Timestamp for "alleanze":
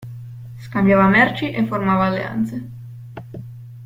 2.05-2.69